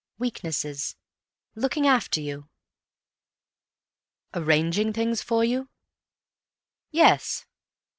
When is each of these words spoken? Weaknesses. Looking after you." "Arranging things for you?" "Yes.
Weaknesses. 0.17 0.95
Looking 1.53 1.85
after 1.85 2.21
you." 2.21 2.49
"Arranging 4.33 4.93
things 4.93 5.21
for 5.21 5.45
you?" 5.45 5.69
"Yes. 6.89 7.45